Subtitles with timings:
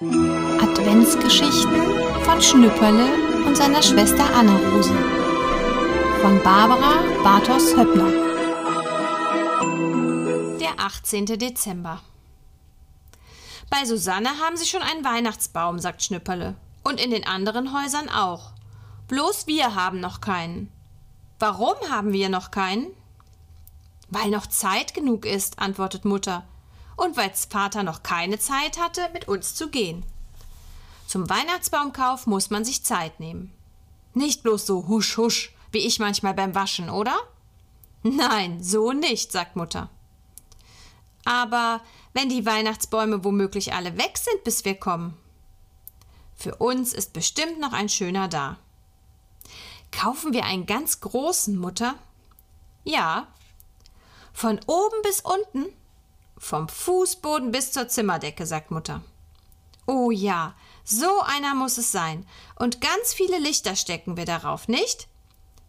[0.00, 4.94] Adventsgeschichten von Schnüpperle und seiner Schwester Anna-Rose
[6.20, 8.08] von Barbara Bartos Höppner.
[10.60, 11.26] Der 18.
[11.26, 12.00] Dezember.
[13.70, 16.54] Bei Susanne haben sie schon einen Weihnachtsbaum, sagt Schnüpperle.
[16.84, 18.52] Und in den anderen Häusern auch.
[19.08, 20.70] Bloß wir haben noch keinen.
[21.40, 22.86] Warum haben wir noch keinen?
[24.10, 26.44] Weil noch Zeit genug ist, antwortet Mutter.
[26.98, 30.04] Und weil Vater noch keine Zeit hatte, mit uns zu gehen.
[31.06, 33.54] Zum Weihnachtsbaumkauf muss man sich Zeit nehmen.
[34.14, 37.16] Nicht bloß so husch husch, wie ich manchmal beim Waschen, oder?
[38.02, 39.88] Nein, so nicht, sagt Mutter.
[41.24, 41.82] Aber
[42.14, 45.16] wenn die Weihnachtsbäume womöglich alle weg sind, bis wir kommen.
[46.34, 48.56] Für uns ist bestimmt noch ein schöner da.
[49.92, 51.94] Kaufen wir einen ganz großen, Mutter?
[52.82, 53.28] Ja.
[54.32, 55.72] Von oben bis unten?
[56.38, 59.02] Vom Fußboden bis zur Zimmerdecke, sagt Mutter.
[59.86, 62.26] Oh ja, so einer muss es sein.
[62.56, 65.08] Und ganz viele Lichter stecken wir darauf, nicht?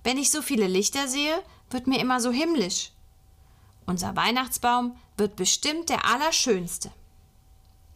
[0.04, 2.92] Wenn ich so viele Lichter sehe, wird mir immer so himmlisch.
[3.86, 6.92] Unser Weihnachtsbaum wird bestimmt der allerschönste.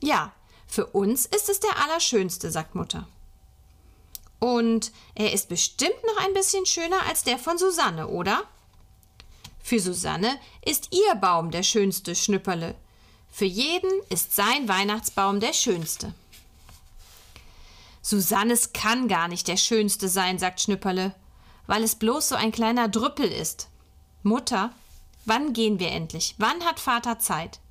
[0.02, 0.34] Ja,
[0.66, 3.08] für uns ist es der allerschönste, sagt Mutter.
[4.40, 8.44] Und er ist bestimmt noch ein bisschen schöner als der von Susanne, oder?
[9.64, 12.76] Für Susanne ist ihr Baum der schönste Schnüpperle.
[13.32, 16.14] Für jeden ist sein Weihnachtsbaum der schönste.
[18.02, 21.16] Susannes kann gar nicht der schönste sein, sagt Schnüpperle,
[21.66, 23.70] weil es bloß so ein kleiner Drüppel ist.
[24.22, 24.72] Mutter,
[25.24, 26.36] wann gehen wir endlich?
[26.38, 27.62] Wann hat Vater Zeit?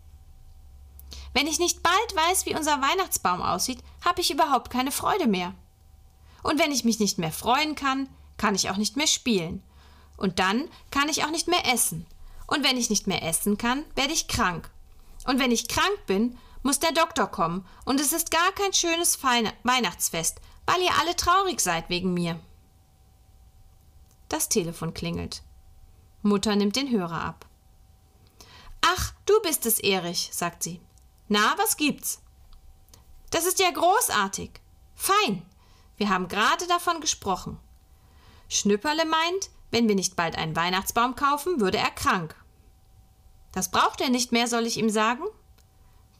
[1.35, 5.55] Wenn ich nicht bald weiß, wie unser Weihnachtsbaum aussieht, habe ich überhaupt keine Freude mehr.
[6.43, 9.63] Und wenn ich mich nicht mehr freuen kann, kann ich auch nicht mehr spielen.
[10.23, 12.06] Und dann kann ich auch nicht mehr essen.
[12.47, 14.70] Und wenn ich nicht mehr essen kann, werde ich krank.
[15.27, 17.67] Und wenn ich krank bin, muss der Doktor kommen.
[17.84, 22.39] Und es ist gar kein schönes Feine Weihnachtsfest, weil ihr alle traurig seid wegen mir.
[24.29, 25.42] Das Telefon klingelt.
[26.23, 27.46] Mutter nimmt den Hörer ab.
[28.80, 30.80] Ach, du bist es, Erich, sagt sie.
[31.27, 32.23] Na, was gibt's?
[33.30, 34.52] Das ist ja großartig.
[34.95, 35.42] Fein.
[35.96, 37.58] Wir haben gerade davon gesprochen.
[38.48, 42.36] Schnüpperle meint, wenn wir nicht bald einen Weihnachtsbaum kaufen, würde er krank.
[43.50, 45.24] Das braucht er nicht mehr, soll ich ihm sagen?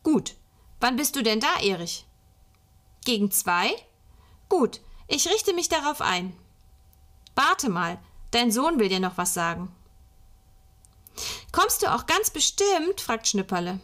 [0.03, 0.35] Gut.
[0.81, 2.07] Wann bist du denn da, Erich?
[3.05, 3.71] Gegen zwei?
[4.49, 6.37] Gut, ich richte mich darauf ein.
[7.37, 7.99] Warte mal,
[8.33, 9.73] dein Sohn will dir noch was sagen.
[11.53, 13.01] Kommst du auch ganz bestimmt?
[13.01, 13.81] fragt Schnüpperle.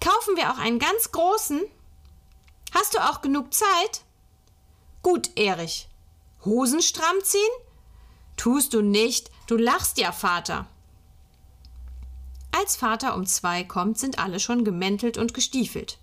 [0.00, 1.62] Kaufen wir auch einen ganz großen?
[2.72, 4.02] Hast du auch genug Zeit?
[5.02, 5.88] Gut, Erich.
[6.44, 7.42] Hosen stramm ziehen?
[8.36, 10.66] Tust du nicht, du lachst ja, Vater.
[12.52, 15.98] Als Vater um zwei kommt, sind alle schon gemäntelt und gestiefelt.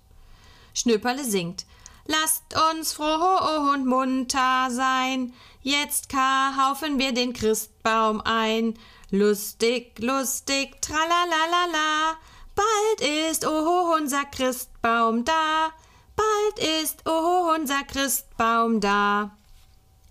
[0.73, 1.65] Schnüpperle singt
[2.05, 8.77] Lasst uns froh und munter sein, jetzt kaufen wir den Christbaum ein.
[9.09, 12.17] Lustig, lustig, tralalala,
[12.55, 15.69] bald ist, oh, unser Christbaum da.
[16.15, 19.37] Bald ist, oh, unser Christbaum da.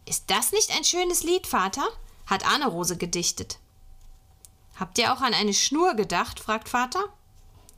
[0.07, 1.87] Ist das nicht ein schönes Lied, Vater?
[2.27, 3.59] Hat Anne-Rose gedichtet.
[4.77, 6.41] Habt ihr auch an eine Schnur gedacht?
[6.41, 7.05] fragt Vater.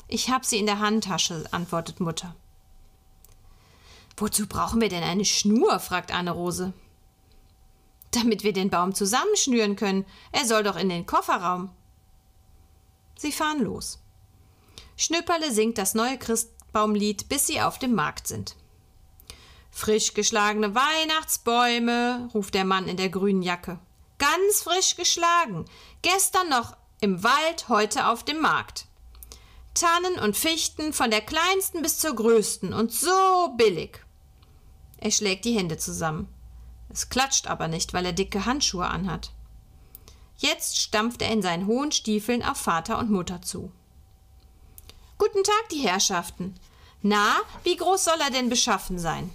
[0.08, 2.34] Ich hab sie in der Handtasche, antwortet Mutter.
[4.16, 5.80] Wozu brauchen wir denn eine Schnur?
[5.80, 6.72] fragt Anne-Rose.
[8.12, 10.06] Damit wir den Baum zusammenschnüren können.
[10.30, 11.70] Er soll doch in den Kofferraum.
[13.16, 13.98] Sie fahren los.
[14.96, 18.56] Schnüpperle singt das neue Christ Weihnachtsbaumlied, bis sie auf dem Markt sind.
[19.70, 23.78] Frisch geschlagene Weihnachtsbäume, ruft der Mann in der grünen Jacke.
[24.34, 25.64] Ganz frisch geschlagen.
[26.02, 28.86] Gestern noch im Wald, heute auf dem Markt.
[29.74, 34.00] Tannen und Fichten von der kleinsten bis zur größten und so billig.
[34.98, 36.28] Er schlägt die Hände zusammen.
[36.88, 39.30] Es klatscht aber nicht, weil er dicke Handschuhe anhat.
[40.38, 43.70] Jetzt stampft er in seinen hohen Stiefeln auf Vater und Mutter zu.
[45.16, 46.58] Guten Tag, die Herrschaften.
[47.02, 49.30] Na, wie groß soll er denn beschaffen sein?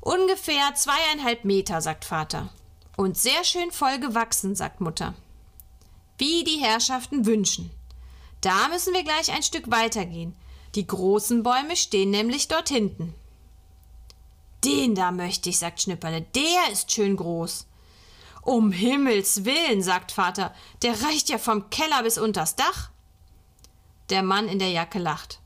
[0.00, 2.50] Ungefähr zweieinhalb Meter, sagt Vater.
[2.98, 5.14] Und sehr schön voll gewachsen, sagt Mutter.
[6.18, 7.70] Wie die Herrschaften wünschen.
[8.40, 10.34] Da müssen wir gleich ein Stück weitergehen.
[10.74, 13.14] Die großen Bäume stehen nämlich dort hinten.
[14.64, 16.22] Den da möchte ich, sagt Schnipperle.
[16.34, 17.68] Der ist schön groß.
[18.42, 20.52] Um Himmels willen, sagt Vater,
[20.82, 22.90] der reicht ja vom Keller bis unters Dach.
[24.10, 25.38] Der Mann in der Jacke lacht.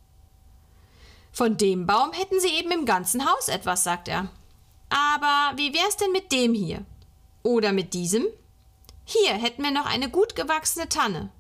[1.33, 4.31] Von dem Baum hätten Sie eben im ganzen Haus etwas, sagt er.
[4.89, 6.87] Aber wie wär's denn mit dem hier?
[7.43, 8.27] Oder mit diesem?
[9.05, 11.31] Hier hätten wir noch eine gut gewachsene Tanne.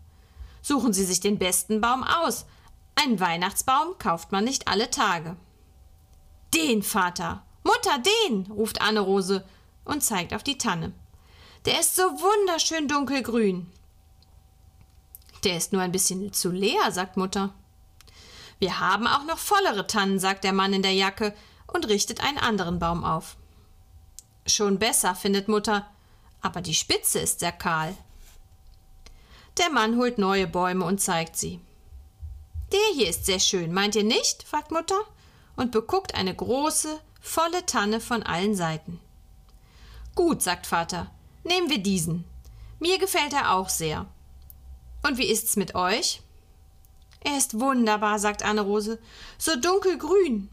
[0.62, 2.44] Suchen Sie sich den besten Baum aus.
[2.94, 5.37] Einen Weihnachtsbaum kauft man nicht alle Tage.
[6.54, 7.44] Den, Vater.
[7.64, 9.44] Mutter, den, ruft Anne-Rose
[9.84, 10.93] und zeigt auf die Tanne.
[11.64, 13.70] Der ist so wunderschön dunkelgrün.
[15.44, 17.55] Der ist nur ein bisschen zu leer, sagt Mutter.
[18.58, 21.34] Wir haben auch noch vollere Tannen, sagt der Mann in der Jacke
[21.66, 23.37] und richtet einen anderen Baum auf.
[24.46, 25.88] Schon besser, findet Mutter,
[26.40, 27.96] aber die Spitze ist sehr kahl.
[29.58, 31.60] Der Mann holt neue Bäume und zeigt sie.
[32.72, 34.42] Der hier ist sehr schön, meint ihr nicht?
[34.42, 34.98] fragt Mutter
[35.56, 38.98] und beguckt eine große, volle Tanne von allen Seiten.
[40.14, 41.10] Gut, sagt Vater,
[41.44, 42.24] nehmen wir diesen.
[42.80, 44.06] Mir gefällt er auch sehr.
[45.02, 46.22] Und wie ist's mit euch?
[47.20, 48.98] Er ist wunderbar, sagt Anne-Rose.
[49.38, 50.48] So dunkelgrün.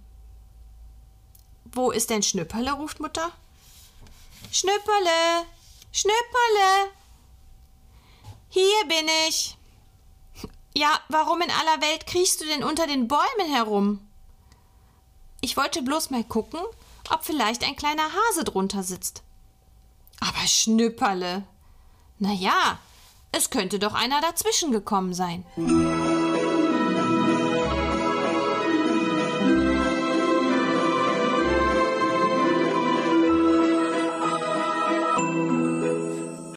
[1.65, 2.73] Wo ist denn Schnüpperle?
[2.73, 3.31] ruft Mutter.
[4.51, 5.45] Schnüpperle!
[5.91, 6.91] Schnüpperle!
[8.49, 9.57] Hier bin ich.
[10.75, 14.07] Ja, warum in aller Welt kriechst du denn unter den Bäumen herum?
[15.41, 16.59] Ich wollte bloß mal gucken,
[17.11, 19.23] ob vielleicht ein kleiner Hase drunter sitzt.
[20.19, 21.43] Aber Schnüpperle.
[22.17, 22.79] Na ja,
[23.31, 25.45] es könnte doch einer dazwischen gekommen sein.